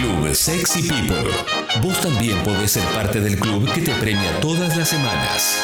[0.00, 1.28] Club Sexy People.
[1.82, 5.58] Vos también podés ser parte del club que te premia todas las semanas.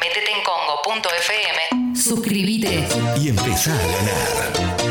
[0.00, 1.96] Métete en congo.fm.
[1.96, 2.86] Suscríbete.
[3.20, 4.83] Y empezá a ganar.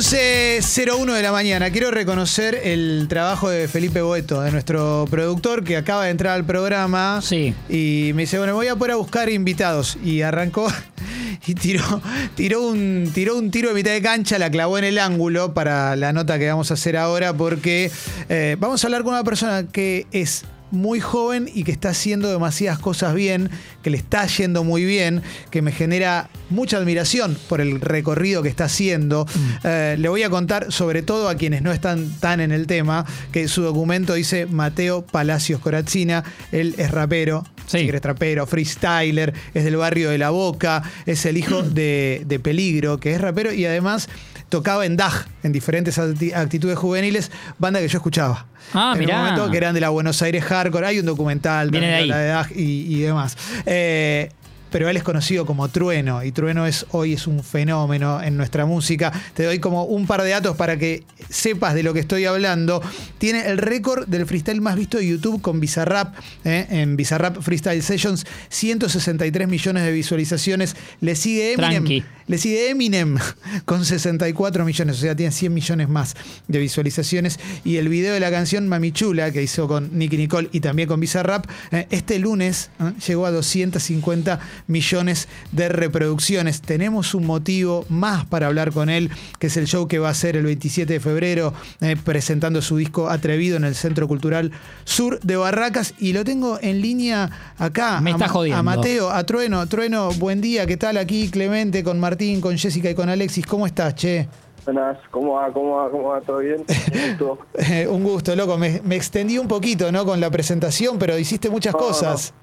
[0.00, 1.70] 11.01 de la mañana.
[1.70, 6.46] Quiero reconocer el trabajo de Felipe Boeto, de nuestro productor, que acaba de entrar al
[6.46, 7.20] programa.
[7.22, 7.54] Sí.
[7.68, 9.98] Y me dice, bueno, voy a poder a buscar invitados.
[10.02, 10.66] Y arrancó
[11.46, 12.00] y tiró,
[12.34, 15.94] tiró, un, tiró un tiro de mitad de cancha, la clavó en el ángulo para
[15.96, 17.90] la nota que vamos a hacer ahora, porque
[18.30, 22.30] eh, vamos a hablar con una persona que es muy joven y que está haciendo
[22.30, 23.50] demasiadas cosas bien,
[23.82, 28.48] que le está yendo muy bien, que me genera mucha admiración por el recorrido que
[28.48, 29.26] está haciendo.
[29.64, 33.04] Eh, le voy a contar, sobre todo a quienes no están tan en el tema,
[33.32, 37.44] que su documento dice Mateo Palacios Corazzina, él es rapero.
[37.66, 37.78] Sí.
[37.78, 42.40] Si querés trapero, freestyler, es del barrio de La Boca, es el hijo de, de
[42.40, 44.08] Peligro, que es rapero y además
[44.50, 48.44] tocaba en DAG, en diferentes acti- actitudes juveniles, banda que yo escuchaba.
[48.74, 49.16] Ah, en mirá.
[49.16, 52.08] un momento que eran de la Buenos Aires Hardcore, hay un documental de habla ahí.
[52.22, 53.36] de DAG y, y demás.
[53.64, 54.30] Eh,
[54.70, 58.66] pero él es conocido como Trueno y Trueno es hoy es un fenómeno en nuestra
[58.66, 59.12] música.
[59.34, 62.82] Te doy como un par de datos para que sepas de lo que estoy hablando.
[63.18, 66.66] Tiene el récord del freestyle más visto de YouTube con Bizarrap, ¿eh?
[66.70, 70.76] en Bizarrap Freestyle Sessions, 163 millones de visualizaciones.
[71.00, 71.84] Le sigue Eminem.
[71.84, 72.04] Tranqui.
[72.26, 73.18] Le sigue Eminem
[73.64, 76.14] con 64 millones, o sea, tiene 100 millones más
[76.46, 77.40] de visualizaciones.
[77.64, 80.88] Y el video de la canción Mami Chula, que hizo con Nicky Nicole y también
[80.88, 84.38] con Bizarrap, eh, este lunes eh, llegó a 250
[84.70, 86.62] millones de reproducciones.
[86.62, 90.12] Tenemos un motivo más para hablar con él, que es el show que va a
[90.12, 94.52] hacer el 27 de febrero, eh, presentando su disco Atrevido en el Centro Cultural
[94.84, 95.94] Sur de Barracas.
[95.98, 98.00] Y lo tengo en línea acá.
[98.00, 98.58] Me a está Ma- jodiendo.
[98.60, 99.66] A Mateo, a Trueno.
[99.66, 100.66] Trueno, buen día.
[100.66, 101.28] ¿Qué tal aquí?
[101.30, 103.44] Clemente, con Martín, con Jessica y con Alexis.
[103.46, 104.28] ¿Cómo estás, che?
[104.64, 105.50] Buenas, ¿cómo va?
[105.52, 105.90] ¿Cómo va?
[105.90, 106.20] ¿Cómo va?
[106.20, 106.58] ¿Todo bien?
[106.92, 107.38] Un gusto.
[107.54, 108.58] Eh, un gusto, loco.
[108.58, 110.04] Me, me extendí un poquito, ¿no?
[110.04, 112.34] Con la presentación, pero hiciste muchas No, cosas.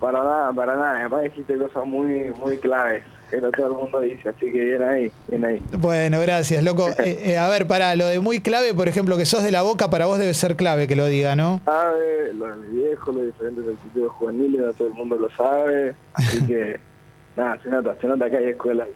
[0.00, 1.00] Para nada, para nada.
[1.00, 4.82] Además dijiste cosas muy, muy claves que no todo el mundo dice, así que bien
[4.82, 5.62] ahí, bien ahí.
[5.78, 6.88] Bueno, gracias, loco.
[7.00, 9.62] Eh, eh, a ver, para lo de muy clave, por ejemplo, que sos de la
[9.62, 11.60] boca, para vos debe ser clave que lo diga, ¿no?
[11.64, 15.94] Sabe, lo de mi viejo, los diferentes actitudes juveniles, no todo el mundo lo sabe,
[16.14, 16.78] así que
[17.40, 18.86] nada, se nota, se nota que hay escuela.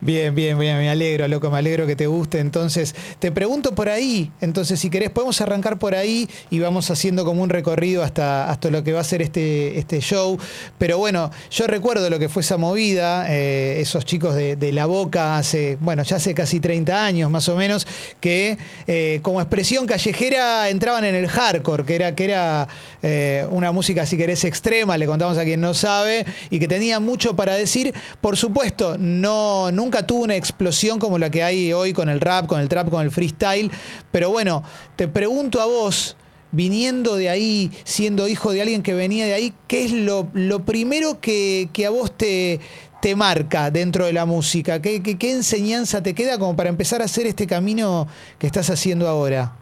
[0.00, 2.38] Bien, bien, bien, me alegro, loco, me alegro que te guste.
[2.38, 7.24] Entonces, te pregunto por ahí, entonces si querés podemos arrancar por ahí y vamos haciendo
[7.24, 10.38] como un recorrido hasta, hasta lo que va a ser este, este show.
[10.78, 15.36] Pero bueno, yo recuerdo lo que fue esa movida, eh, esos chicos de, La Boca
[15.38, 17.86] hace, bueno, ya hace casi 30 años más o menos,
[18.20, 22.68] que eh, como expresión callejera entraban en el hardcore, que era, que era
[23.02, 27.00] eh, una música, si querés, extrema, le contamos a quien no sabe, y que tenía
[27.00, 27.87] mucho para decir.
[28.20, 32.46] Por supuesto, no, nunca tuvo una explosión como la que hay hoy con el rap,
[32.46, 33.70] con el trap, con el freestyle.
[34.10, 34.62] Pero bueno,
[34.96, 36.16] te pregunto a vos,
[36.50, 40.60] viniendo de ahí, siendo hijo de alguien que venía de ahí, ¿qué es lo, lo
[40.60, 42.60] primero que, que a vos te,
[43.00, 44.80] te marca dentro de la música?
[44.80, 48.06] ¿Qué, qué, qué enseñanza te queda como para empezar a hacer este camino
[48.38, 49.52] que estás haciendo ahora?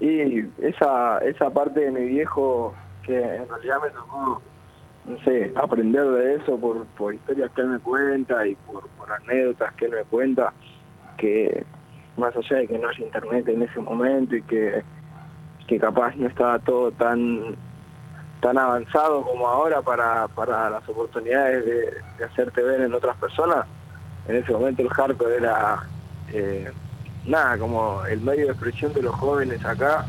[0.00, 2.74] Y esa, esa parte de mi viejo
[3.06, 4.42] que en realidad me tocó,
[5.04, 8.84] no sé, aprender de eso por, por historias que él me cuenta y por,
[9.24, 10.52] anécdotas que él me cuenta,
[11.16, 11.64] que
[12.16, 14.82] más allá de que no haya internet en ese momento y que,
[15.66, 17.56] que capaz no estaba todo tan
[18.40, 23.66] tan avanzado como ahora para, para las oportunidades de, de hacerte ver en otras personas,
[24.26, 25.86] en ese momento el hardcore era
[26.32, 26.68] eh,
[27.26, 30.04] nada, como el medio de expresión de los jóvenes acá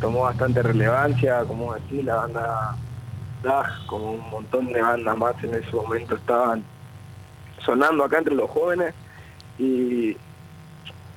[0.00, 2.76] tomó bastante relevancia, como decís, la banda
[3.42, 6.64] DAG, como un montón de bandas más en ese momento estaban
[7.64, 8.94] sonando acá entre los jóvenes.
[9.58, 10.16] Y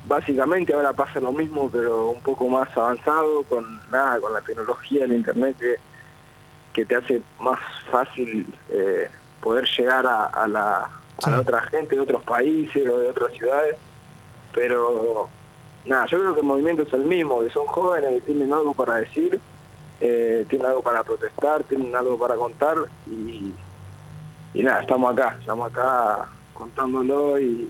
[0.07, 5.06] básicamente ahora pasa lo mismo pero un poco más avanzado con nada, con la tecnología,
[5.06, 5.75] el internet que,
[6.74, 7.59] que te hace más
[7.91, 9.09] fácil eh,
[9.41, 10.89] poder llegar a, a la,
[11.24, 13.75] a la otra gente de otros países o de otras ciudades.
[14.54, 15.30] Pero
[15.86, 18.74] nada, yo creo que el movimiento es el mismo, que son jóvenes que tienen algo
[18.74, 19.39] para decir,
[20.01, 23.54] eh, tienen algo para protestar, tienen algo para contar y,
[24.54, 27.69] y nada, estamos acá, estamos acá contándolo y,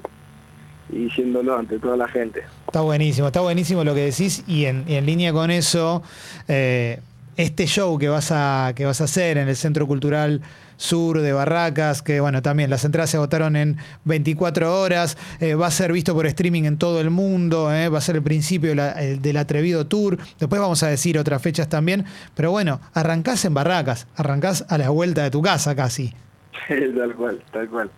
[0.90, 2.44] y diciéndolo ante toda la gente.
[2.68, 6.04] Está buenísimo, está buenísimo lo que decís y en, y en línea con eso,
[6.48, 7.02] eh,
[7.39, 10.41] este show que vas, a, que vas a hacer en el Centro Cultural
[10.75, 15.68] Sur de Barracas, que bueno, también las entradas se agotaron en 24 horas, eh, va
[15.68, 18.75] a ser visto por streaming en todo el mundo, eh, va a ser el principio
[18.75, 22.03] la- el- del Atrevido Tour, después vamos a decir otras fechas también,
[22.36, 26.13] pero bueno, arrancás en Barracas, arrancás a la vuelta de tu casa casi.
[26.68, 27.89] tal cual, tal cual.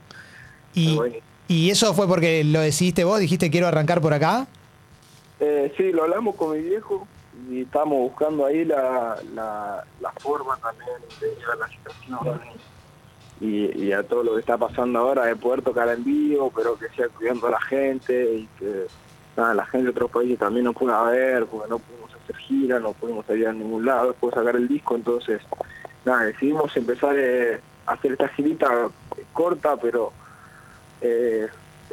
[0.76, 1.00] Y,
[1.48, 4.46] y eso fue porque lo decidiste vos, dijiste quiero arrancar por acá.
[5.40, 7.08] Eh, sí, lo hablamos con mi viejo
[7.50, 10.90] y estamos buscando ahí la, la, la forma también
[11.20, 12.40] de llevar la situación
[13.40, 16.78] y, y a todo lo que está pasando ahora de poder tocar en vivo, pero
[16.78, 18.86] que sea cuidando a la gente y que
[19.36, 22.80] nada, la gente de otros países también nos pueda ver, porque no pudimos hacer gira,
[22.80, 25.42] no pudimos salir a ningún lado, después sacar el disco, entonces
[26.06, 28.90] nada, decidimos empezar eh, a hacer esta girita
[29.34, 30.14] corta, pero
[31.02, 31.48] eh,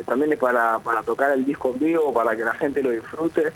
[0.05, 3.53] también es para, para tocar el disco en vivo, para que la gente lo disfrute.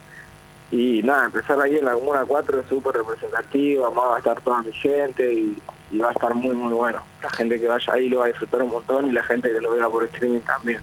[0.72, 4.40] Y nada, empezar ahí en la Comuna 4 es súper representativa, más va a estar
[4.40, 5.58] toda mi gente y,
[5.90, 7.00] y va a estar muy muy bueno.
[7.22, 9.60] La gente que vaya ahí lo va a disfrutar un montón y la gente que
[9.60, 10.80] lo vea por streaming también.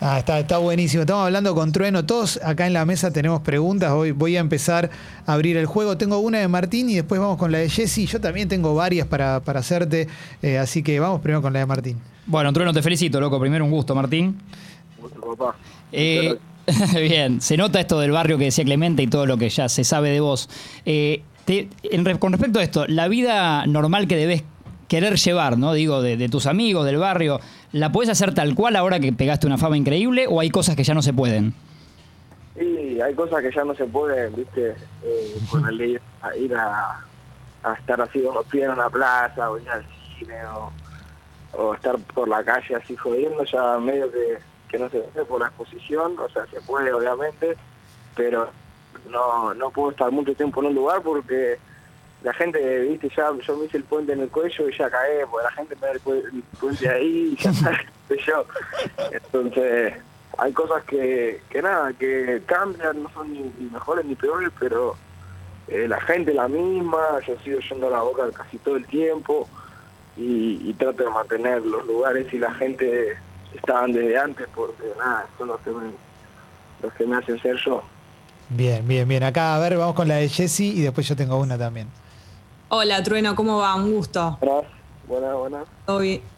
[0.00, 1.02] Ah, está, está buenísimo.
[1.02, 2.04] Estamos hablando con Trueno.
[2.04, 3.92] Todos acá en la mesa tenemos preguntas.
[3.92, 4.90] Hoy voy a empezar
[5.24, 5.96] a abrir el juego.
[5.96, 8.04] Tengo una de Martín y después vamos con la de Jessy.
[8.06, 10.08] Yo también tengo varias para, para hacerte.
[10.42, 12.00] eh, así que vamos primero con la de Martín.
[12.26, 13.38] Bueno, Trueno, te felicito, loco.
[13.38, 14.38] Primero un gusto, Martín.
[15.00, 15.56] Mucho, papá.
[15.92, 16.36] Eh,
[16.94, 19.84] bien, se nota esto del barrio que decía Clemente y todo lo que ya se
[19.84, 20.48] sabe de vos.
[20.86, 24.44] Eh, te- en con respecto a esto, la vida normal que debes
[24.88, 25.72] querer llevar, ¿no?
[25.72, 27.40] Digo, de, de tus amigos, del barrio,
[27.72, 30.84] ¿la puedes hacer tal cual ahora que pegaste una fama increíble o hay cosas que
[30.84, 31.54] ya no se pueden?
[32.60, 37.00] Y hay cosas que ya no se pueden, viste, eh, ponerle a, ir a,
[37.64, 39.84] a estar así con los pies en una plaza o ir al
[40.18, 40.70] cine o,
[41.58, 44.38] o estar por la calle así jodiendo, ya medio que,
[44.74, 47.56] que no se por la exposición, o sea, se puede obviamente,
[48.16, 48.48] pero
[49.08, 51.58] no, no puedo estar mucho tiempo en un lugar porque
[52.24, 55.18] la gente, viste, ya yo me hice el puente en el cuello y ya caí,
[55.30, 57.52] porque la gente me da el, pu- el puente ahí y ya
[58.26, 58.44] yo.
[59.12, 59.94] Entonces,
[60.38, 64.96] hay cosas que, que nada, que cambian, no son ni, mejores ni peores, pero
[65.68, 69.48] eh, la gente la misma, yo sigo yendo la boca casi todo el tiempo
[70.16, 73.16] y trato de mantener los lugares y la gente
[73.54, 75.90] estaban desde antes porque nada, son los que me,
[76.82, 77.82] los que me hacen ser yo.
[78.50, 79.22] Bien, bien, bien.
[79.22, 81.88] Acá, a ver, vamos con la de Jessy y después yo tengo una también.
[82.68, 83.74] Hola, Trueno, ¿cómo va?
[83.74, 84.38] Un gusto.
[84.40, 84.64] Buenas,
[85.06, 85.64] buenas, buenas.
[85.86, 86.33] Todo bien.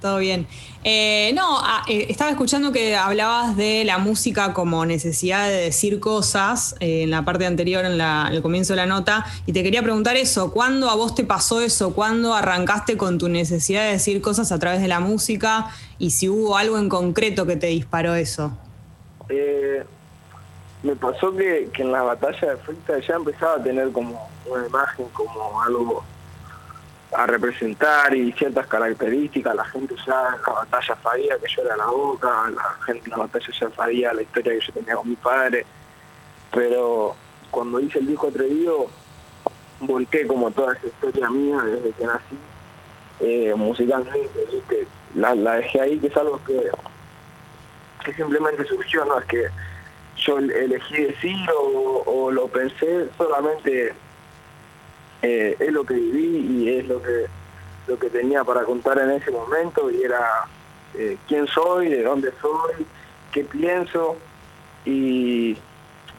[0.00, 0.46] Todo bien.
[0.84, 6.00] Eh, no, ah, eh, estaba escuchando que hablabas de la música como necesidad de decir
[6.00, 9.52] cosas eh, en la parte anterior, en, la- en el comienzo de la nota, y
[9.52, 11.94] te quería preguntar eso, ¿cuándo a vos te pasó eso?
[11.94, 15.68] ¿Cuándo arrancaste con tu necesidad de decir cosas a través de la música?
[15.98, 18.52] Y si hubo algo en concreto que te disparó eso.
[19.30, 19.82] Eh,
[20.82, 24.66] me pasó que, que en la batalla de freestyle ya empezaba a tener como una
[24.66, 26.04] imagen, como algo
[27.16, 29.54] a representar y ciertas características.
[29.54, 33.16] La gente ya la batalla sabía que yo era la boca, la gente en la
[33.18, 35.64] batalla ya sabía la historia que yo tenía con mi padre.
[36.52, 37.16] Pero
[37.50, 38.86] cuando hice el disco atrevido,
[39.80, 42.38] volqué como toda esa historia mía desde que nací,
[43.20, 44.86] eh, musicalmente.
[45.14, 46.70] La, dejé ahí, que es algo que,
[48.04, 49.46] que simplemente surgió, no es que
[50.18, 53.94] yo elegí decir o lo pensé, solamente
[55.22, 57.26] eh, es lo que viví y es lo que
[57.86, 60.46] lo que tenía para contar en ese momento y era
[60.94, 62.86] eh, quién soy, de dónde soy,
[63.32, 64.16] qué pienso
[64.84, 65.56] y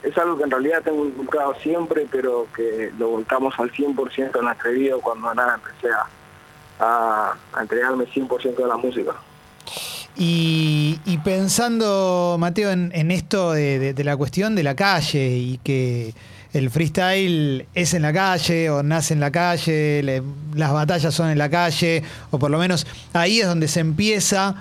[0.03, 4.47] es algo que en realidad tengo inculcado siempre, pero que lo volcamos al 100% en
[4.47, 6.07] atrevido cuando nada empecé a,
[6.79, 9.15] a, a entregarme 100% de la música.
[10.19, 16.13] Y, pensando, Mateo, en, esto de la cuestión de la calle y que
[16.53, 20.23] el freestyle es en la calle o nace en la calle, le-
[20.55, 24.55] las batallas son en la calle, o por lo menos ahí es donde se empieza.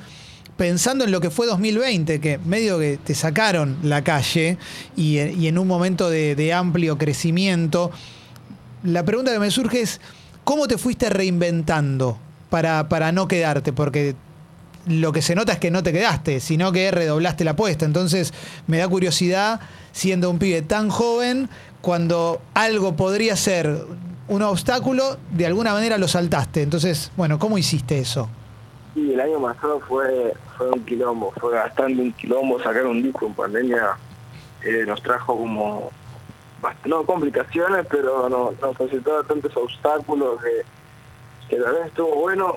[0.56, 4.56] Pensando en lo que fue 2020, que medio que te sacaron la calle
[4.96, 7.90] y, y en un momento de, de amplio crecimiento,
[8.82, 10.00] la pregunta que me surge es,
[10.44, 13.74] ¿cómo te fuiste reinventando para, para no quedarte?
[13.74, 14.14] Porque
[14.86, 17.84] lo que se nota es que no te quedaste, sino que redoblaste la apuesta.
[17.84, 18.32] Entonces
[18.66, 19.60] me da curiosidad,
[19.92, 21.48] siendo un pibe tan joven,
[21.80, 23.78] cuando algo podría ser
[24.28, 26.62] un obstáculo, de alguna manera lo saltaste.
[26.62, 28.28] Entonces, bueno, ¿cómo hiciste eso?
[28.94, 33.26] Y el año pasado fue, fue un quilombo, fue bastante un quilombo sacar un disco
[33.26, 33.98] en pandemia.
[34.64, 35.90] eh, nos trajo como,
[36.86, 40.62] no complicaciones, pero no- nos presentó tantos obstáculos que,
[41.48, 42.56] que la verdad estuvo bueno.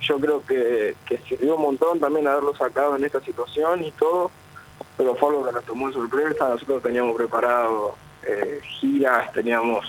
[0.00, 4.30] Yo creo que, que sirvió un montón también haberlo sacado en esta situación y todo,
[4.96, 6.48] pero fue algo que nos tomó de sorpresa.
[6.48, 9.84] Nosotros teníamos preparado eh, giras, teníamos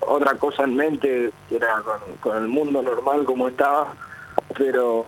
[0.00, 1.82] otra cosa en mente, que era
[2.20, 3.94] con, el mundo normal como estaba,
[4.56, 5.06] pero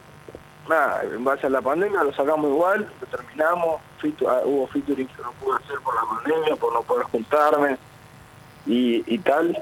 [0.68, 3.80] nada, en base a la pandemia lo sacamos igual, lo terminamos,
[4.26, 7.76] ah, hubo featuring que no pude hacer por la pandemia, por no poder juntarme
[8.66, 9.56] y tal,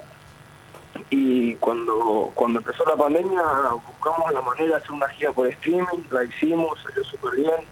[1.11, 3.43] Y cuando, cuando empezó la pandemia
[3.87, 7.67] buscamos la manera de hacer una gira por streaming, la hicimos, salió súper bien,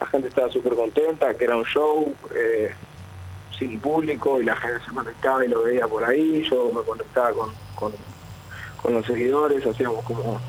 [0.00, 2.74] la gente estaba súper contenta, que era un show eh,
[3.58, 7.32] sin público y la gente se conectaba y lo veía por ahí, yo me conectaba
[7.32, 7.92] con,
[8.82, 10.40] con, los seguidores, hacíamos como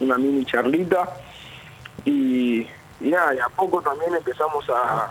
[0.00, 1.08] una mini charlita.
[2.04, 2.66] Y,
[3.00, 5.10] y nada, y a poco también empezamos a,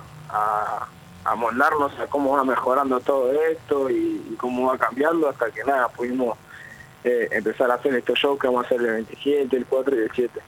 [1.25, 5.87] a moldarnos a cómo va mejorando todo esto y, cómo va cambiando hasta que nada,
[5.89, 6.37] pudimos
[7.03, 9.99] eh, empezar a hacer estos shows que vamos a hacer el 27, el 4 y
[9.99, 10.41] el 7.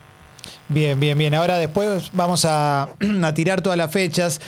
[0.70, 1.34] Bien, bien, bien.
[1.34, 2.90] Ahora después vamos a,
[3.36, 4.40] tirar todas las fechas.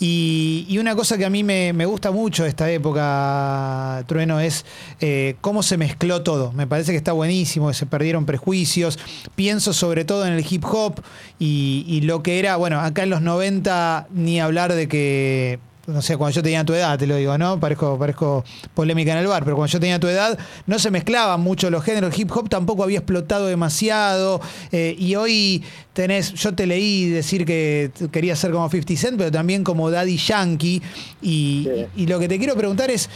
[0.00, 4.64] Y, una cosa que a mí me, gusta mucho de esta época, Trueno, es
[5.00, 6.52] eh, cómo se mezcló todo.
[6.52, 8.98] Me parece que está buenísimo, que se perdieron prejuicios.
[9.34, 11.02] Pienso sobre todo en el hip hop
[11.38, 16.16] y lo que era, bueno, acá en los 90 ni hablar de que no sé,
[16.16, 17.60] cuando yo tenía tu edad, te lo digo, ¿no?
[17.60, 21.40] Parezco, parezco polémica en el bar, pero cuando yo tenía tu edad no se mezclaban
[21.40, 22.18] mucho los géneros.
[22.18, 24.40] Hip hop tampoco había explotado demasiado.
[24.72, 25.62] eh, y hoy
[25.92, 30.16] tenés, yo te leí decir que querías ser como 50 Cent, pero también como Daddy
[30.16, 30.82] Yankee.
[31.22, 31.86] Y, Sí.
[31.96, 33.08] y- y lo que te quiero preguntar es.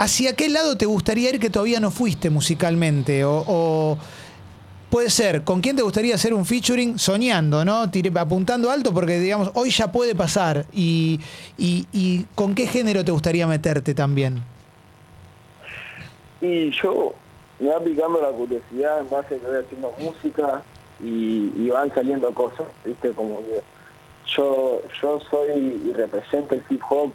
[0.00, 3.24] ¿Hacia qué lado te gustaría ir que todavía no fuiste musicalmente?
[3.24, 3.98] O, o
[4.90, 7.84] puede ser, ¿con quién te gustaría hacer un featuring soñando, ¿no?
[8.16, 10.64] Apuntando alto porque, digamos, hoy ya puede pasar.
[10.72, 11.20] Y,
[11.58, 14.42] y- con qué género te gustaría meterte también?
[16.40, 17.14] Y yo
[17.58, 20.62] me va picando la curiosidad en base a que voy haciendo música
[21.02, 23.10] y, y van saliendo cosas, ¿viste?
[23.10, 23.60] Como que
[24.36, 27.12] yo, yo soy y represento el hip hop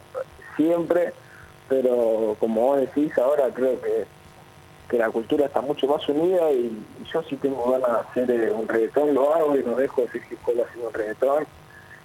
[0.56, 1.12] siempre,
[1.68, 4.04] pero como vos decís, ahora creo que,
[4.88, 6.66] que la cultura está mucho más unida y,
[7.02, 10.02] y yo sí tengo ganas de hacer eh, un reggaetón, lo hago y no dejo
[10.02, 11.46] de hacer hip hop haciendo un reggaetón.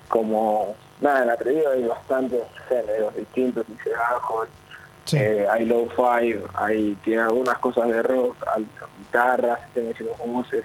[0.07, 4.45] Como, nada, en atrevido hay bastantes géneros distintos, dice Ajo,
[5.05, 5.17] Sí.
[5.17, 8.67] eh, hay low-fi, hay, tiene algunas cosas de rock, hay
[8.99, 9.93] guitarras, tiene
[10.23, 10.63] voces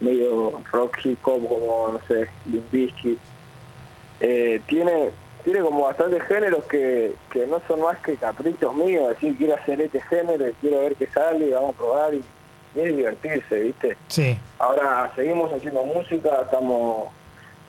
[0.00, 3.18] medio rock hip hop como, no sé, Limp Bizkit.
[4.20, 5.10] Eh, tiene,
[5.44, 9.80] tiene como bastantes géneros que, que no son más que caprichos míos, decir quiero hacer
[9.80, 12.24] este género y quiero ver qué sale y vamos a probar y,
[12.74, 13.96] y es divertirse, ¿viste?
[14.08, 14.38] Sí.
[14.58, 17.08] Ahora seguimos haciendo música, estamos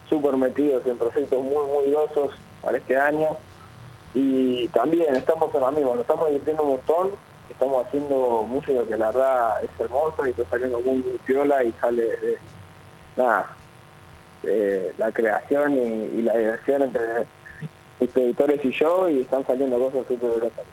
[0.09, 3.29] súper metidos en proyectos muy, muy grosos para este año
[4.13, 7.11] y también estamos en la misma, nos estamos divirtiendo un montón,
[7.49, 12.03] estamos haciendo música que la verdad es hermosa y está saliendo muy, piola y sale
[12.03, 12.37] de,
[13.15, 13.55] nada,
[14.43, 17.25] de la creación y, y la diversión entre
[18.01, 20.65] mis productores y yo y están saliendo cosas súper grosas.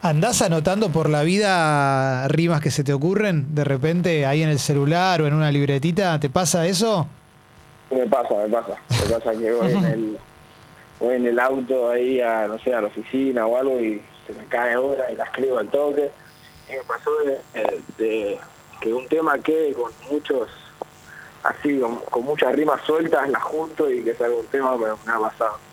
[0.00, 4.58] ¿Andás anotando por la vida rimas que se te ocurren de repente ahí en el
[4.58, 6.18] celular o en una libretita?
[6.18, 7.06] ¿Te pasa eso?
[7.90, 8.76] Me pasa, me pasa.
[8.88, 10.18] Me pasa que voy en el,
[11.00, 14.32] voy en el auto ahí a, no sé, a la oficina o algo y se
[14.32, 16.10] me cae hora y la escribo al toque.
[16.70, 18.38] Y me pasó de, de
[18.80, 20.48] que un tema quede con muchos,
[21.42, 25.12] así, con, con muchas rimas sueltas, las junto y que salga un tema, me, me
[25.12, 25.69] ha pasado.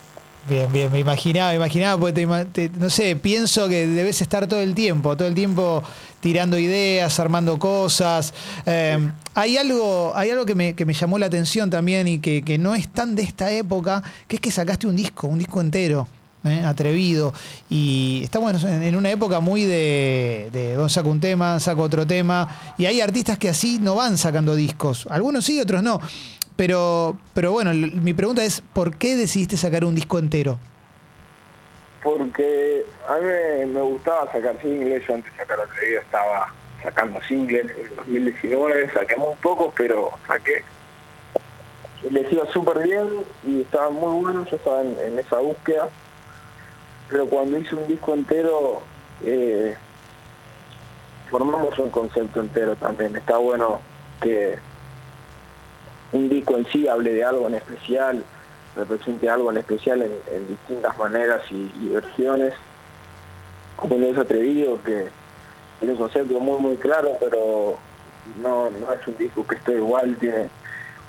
[0.49, 4.61] Bien, bien, me imaginaba, me imaginaba, porque te no sé, pienso que debes estar todo
[4.61, 5.83] el tiempo, todo el tiempo
[6.21, 8.33] tirando ideas, armando cosas.
[8.65, 8.97] Eh,
[9.33, 12.57] hay algo, hay algo que me, que me llamó la atención también y que, que
[12.57, 16.07] no es tan de esta época, que es que sacaste un disco, un disco entero.
[16.45, 16.63] ¿eh?
[16.63, 17.33] atrevido
[17.69, 22.73] y estamos en una época muy de, de "Bueno, saco un tema, saco otro tema
[22.77, 25.99] y hay artistas que así no van sacando discos, algunos sí, otros no,
[26.57, 30.59] pero, pero bueno, mi pregunta es, ¿por qué decidiste sacar un disco entero?
[32.03, 37.67] Porque a mí me, gustaba sacar singles, yo antes de sacar atrevido estaba sacando singles
[37.77, 40.63] en 2019, saqué muy pocos, pero saqué.
[42.09, 43.07] Les iba súper bien
[43.45, 45.89] y estaban muy buenos, yo estaba en, en esa búsqueda.
[47.09, 48.81] Pero cuando hice un disco entero,
[49.23, 49.75] eh,
[51.29, 53.15] formamos un concepto entero también.
[53.15, 53.79] Está bueno
[54.21, 54.57] que
[56.11, 58.23] un disco en sí hable de algo en especial,
[58.75, 62.53] represente algo en especial en, distintas maneras y, y versiones,
[63.75, 65.09] como lo es atrevido, que
[65.79, 67.77] tiene un concepto muy muy claro, pero
[68.41, 70.49] no, no es un disco que esté igual, tiene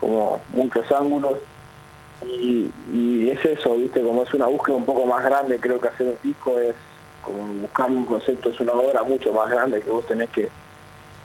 [0.00, 1.38] como muchos ángulos.
[2.24, 5.88] Y, y es eso, viste, como es una búsqueda un poco más grande, creo que
[5.88, 6.74] hacer un disco es
[7.22, 10.48] como buscar un concepto, es una obra mucho más grande que vos tenés que,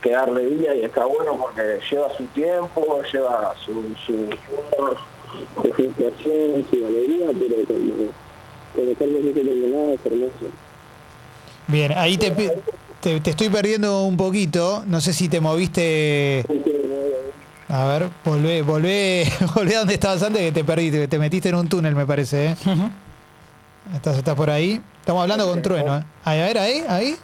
[0.03, 3.71] que darle vida y está bueno porque lleva su tiempo, lleva su,
[4.05, 4.29] su,
[5.61, 7.27] su frustración, su alegría,
[8.75, 10.51] pero cuando, terminado es hermoso.
[11.67, 12.31] Bien, ahí te,
[12.99, 16.45] te, te estoy perdiendo un poquito, no sé si te moviste...
[17.69, 21.49] A ver, volvé, volvé, volvé a donde estabas antes que te perdiste, que te metiste
[21.49, 22.47] en un túnel, me parece.
[22.47, 22.55] ¿eh?
[23.95, 24.79] ¿Estás, estás por ahí?
[24.99, 25.97] Estamos hablando con trueno.
[25.97, 26.03] ¿eh?
[26.23, 27.15] Ahí, a ver, ahí, ahí.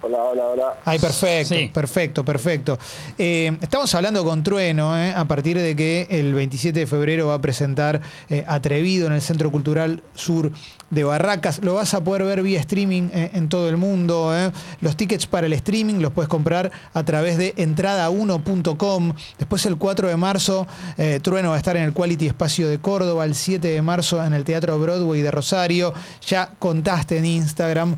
[0.00, 0.74] Hola, hola, hola.
[0.84, 1.70] Ay, perfecto, Sí.
[1.74, 2.78] perfecto, perfecto.
[3.18, 7.34] Eh, estamos hablando con Trueno, eh, a partir de que el 27 de febrero va
[7.34, 10.52] a presentar eh, Atrevido en el Centro Cultural Sur
[10.90, 11.58] de Barracas.
[11.64, 14.30] Lo vas a poder ver vía streaming eh, en todo el mundo.
[14.38, 14.52] eh.
[14.80, 19.12] Los tickets para el streaming los puedes comprar a través de entrada1.com.
[19.36, 22.78] Después el 4 de marzo, eh, Trueno va a estar en el Quality Espacio de
[22.78, 23.24] Córdoba.
[23.24, 25.92] El 7 de marzo en el Teatro Broadway de Rosario.
[26.26, 27.96] Ya contaste en Instagram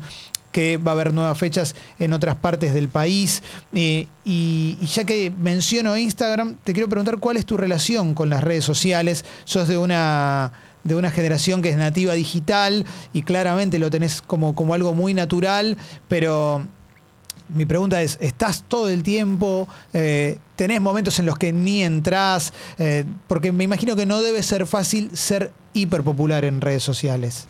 [0.51, 3.43] que va a haber nuevas fechas en otras partes del país.
[3.73, 8.43] Eh, y, ya que menciono Instagram, te quiero preguntar cuál es tu relación con las
[8.43, 9.25] redes sociales.
[9.45, 10.51] Sos de una,
[10.83, 15.13] de una generación que es nativa digital y claramente lo tenés como, como algo muy
[15.13, 15.77] natural,
[16.07, 16.65] pero
[17.53, 19.67] mi pregunta es, ¿estás todo el tiempo?
[19.93, 22.53] Eh, ¿Tenés momentos en los que ni entrás?
[22.77, 27.47] Eh, porque me imagino que no debe ser fácil ser hiper popular en redes sociales.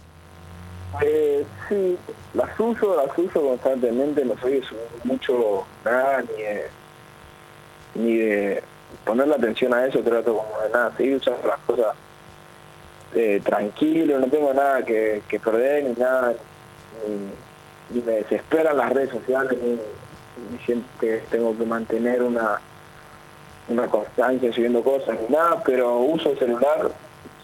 [0.99, 1.97] Eh, sí,
[2.33, 4.61] las uso, las uso constantemente, no soy
[5.03, 6.69] mucho nada, ni de,
[7.95, 8.63] ni de
[9.05, 11.95] ponerle atención a eso, trato como de nada, seguir usando las cosas
[13.15, 16.33] eh, tranquilo, no tengo nada que, que perder ni nada,
[17.07, 22.59] ni, me desesperan las redes sociales, ni siento que tengo que mantener una,
[23.69, 26.91] una constancia subiendo cosas ni nada, pero uso el celular,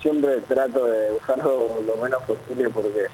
[0.01, 3.07] siempre trato de usarlo lo menos posible porque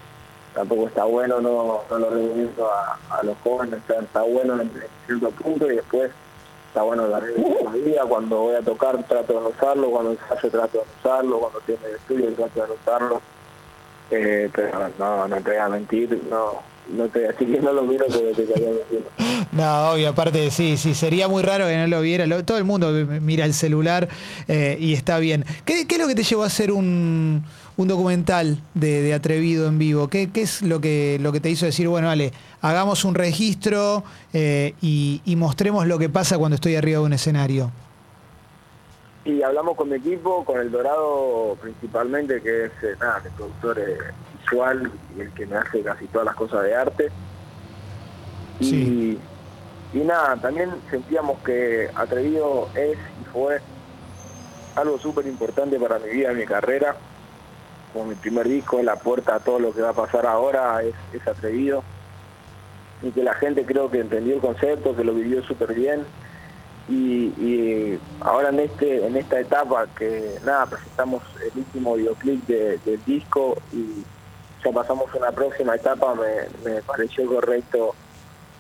[0.54, 4.72] tampoco está bueno, no, no lo recomiendo a, a los jóvenes, está, bueno en
[5.06, 6.12] cierto punto y después
[6.68, 10.86] está bueno la vida, cuando voy a tocar trato de usarlo, cuando ensayo trato de
[11.00, 13.22] usarlo, cuando tiene el estudio trato de usarlo,
[14.12, 17.84] eh, pero no, no te voy a mentir, no, no te así que no lo
[17.84, 19.04] miro porque te.
[19.52, 22.26] No, obvio, aparte sí, sí, sería muy raro que no lo viera.
[22.44, 22.92] Todo el mundo
[23.22, 24.10] mira el celular
[24.48, 25.46] eh, y está bien.
[25.64, 27.44] ¿Qué, qué es lo que te llevó a hacer un,
[27.78, 30.08] un documental de, de Atrevido en vivo?
[30.08, 34.04] ¿Qué, qué es lo que, lo que te hizo decir, bueno, vale, hagamos un registro
[34.34, 37.72] eh, y, y mostremos lo que pasa cuando estoy arriba de un escenario?
[39.26, 43.80] Y hablamos con mi equipo, con el Dorado principalmente, que es eh, nada, el productor
[43.80, 43.98] eh,
[44.42, 47.10] visual y el que me hace casi todas las cosas de arte.
[48.60, 49.20] Y, Sí.
[49.94, 53.62] y nada, también sentíamos que Atrevido es y fue
[54.76, 56.96] algo súper importante para mi vida, mi carrera.
[57.94, 61.28] Como mi primer disco, la puerta a todo lo que va a pasar ahora es,
[61.28, 61.84] Atrevido.
[63.02, 66.06] Y que la gente creo que entendió el concepto, que lo vivió súper bien
[66.90, 73.04] y, ahora en este en esta etapa que nada presentamos el último videoclip de- del
[73.06, 74.04] disco y
[74.64, 77.96] ya pasamos a una próxima etapa me, me pareció correcto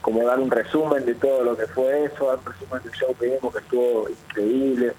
[0.02, 3.16] como dar un resumen de todo lo que fue eso dar un resumen del show
[3.20, 4.94] que vimos que estuvo increíble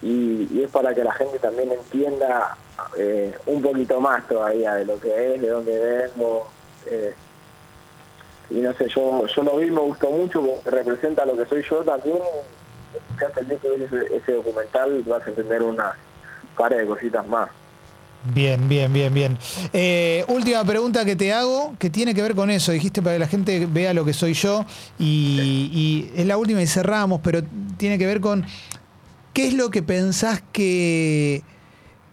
[0.00, 2.56] y es para que la gente también entienda
[2.96, 6.48] eh, un poquito más todavía de lo que es de dónde vengo
[6.86, 7.14] eh,
[8.50, 11.84] y no sé, yo, yo lo vi, me gustó mucho, representa lo que soy yo
[11.84, 12.18] también.
[13.38, 15.96] El día que ese, ese documental vas a entender una
[16.56, 17.48] par de cositas más.
[18.34, 19.38] Bien, bien, bien, bien.
[19.72, 22.72] Eh, última pregunta que te hago, que tiene que ver con eso.
[22.72, 24.66] Dijiste para que la gente vea lo que soy yo
[24.98, 27.42] y, y es la última y cerramos, pero
[27.76, 28.44] tiene que ver con
[29.32, 31.42] qué es lo que pensás que,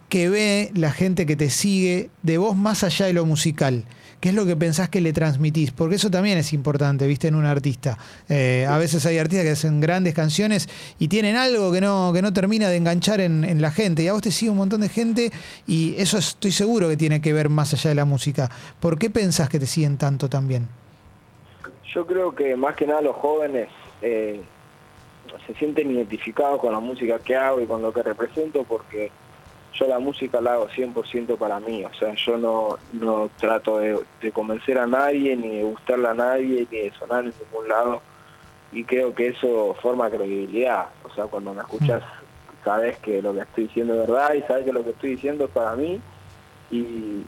[0.08, 3.84] que ve la gente que te sigue de vos más allá de lo musical.
[4.20, 5.70] ¿Qué es lo que pensás que le transmitís?
[5.70, 7.98] Porque eso también es importante, viste, en un artista.
[8.28, 10.68] Eh, a veces hay artistas que hacen grandes canciones
[10.98, 14.02] y tienen algo que no, que no termina de enganchar en, en la gente.
[14.02, 15.30] Y a vos te sigue un montón de gente
[15.68, 18.50] y eso estoy seguro que tiene que ver más allá de la música.
[18.80, 20.66] ¿Por qué pensás que te siguen tanto también?
[21.94, 23.68] Yo creo que más que nada los jóvenes
[24.02, 24.40] eh,
[25.46, 29.12] se sienten identificados con la música que hago y con lo que represento porque
[29.74, 33.98] yo la música la hago 100% para mí, o sea, yo no, no trato de,
[34.32, 38.02] convencer a nadie, ni de gustarle a nadie, ni de sonar en ningún lado,
[38.72, 42.02] y creo que eso forma credibilidad, o sea, cuando me escuchas
[42.64, 45.44] sabes que lo que estoy diciendo es verdad y sabes que lo que estoy diciendo
[45.44, 46.00] es para mí,
[46.70, 47.24] y,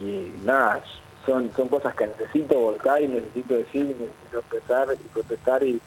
[0.00, 0.82] y nada,
[1.26, 5.80] son, son cosas que necesito volcar y necesito decir, y necesito expresar y protestar y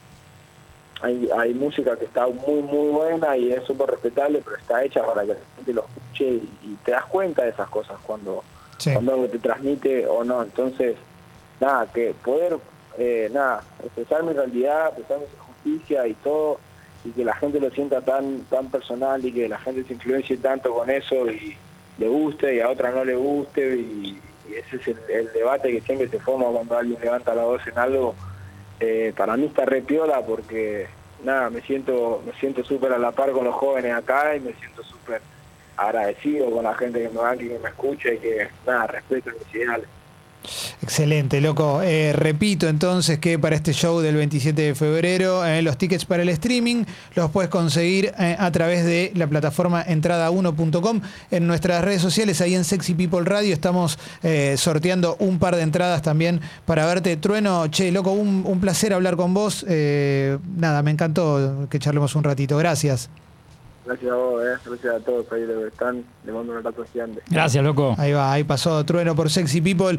[1.00, 5.04] hay, hay música que está muy muy buena y es súper respetable, pero está hecha
[5.04, 8.42] para que la gente lo escuche y, y te das cuenta de esas cosas cuando,
[8.78, 8.92] Sí.
[8.92, 10.42] cuando te transmite o no.
[10.42, 10.96] Entonces,
[11.60, 12.56] nada, que poder,
[12.96, 16.60] eh, nada, expresar mi realidad, expresar mi injusticia y todo,
[17.04, 20.36] y que la gente lo sienta tan tan personal y que la gente se influencie
[20.36, 21.56] tanto con eso y
[21.98, 25.70] le guste y a otra no le guste y, y ese es el, el debate
[25.72, 28.14] que siempre se forma cuando alguien levanta la voz en algo
[28.80, 30.86] eh, para mí está re piola porque
[31.24, 34.52] nada me siento me siento súper a la par con los jóvenes acá y me
[34.54, 35.20] siento súper
[35.76, 39.30] agradecido con la gente que me banca y que me escucha y que nada respeto
[39.30, 39.88] mis ideales
[40.82, 41.82] Excelente, loco.
[41.82, 46.22] Eh, repito entonces que para este show del 27 de febrero, eh, los tickets para
[46.22, 46.84] el streaming
[47.14, 51.00] los puedes conseguir eh, a través de la plataforma entrada1.com.
[51.30, 55.62] En nuestras redes sociales, ahí en Sexy People Radio, estamos eh, sorteando un par de
[55.62, 57.16] entradas también para verte.
[57.16, 59.64] Trueno, che, loco, un, un placer hablar con vos.
[59.68, 62.56] Eh, nada, me encantó que charlemos un ratito.
[62.56, 63.10] Gracias.
[63.88, 64.58] Gracias a vos, eh.
[64.66, 66.04] gracias a todos ahí de que están.
[66.26, 67.22] Le mando un abrazo gigante.
[67.30, 67.94] Gracias, loco.
[67.96, 69.98] Ahí va, ahí pasó Trueno por Sexy People.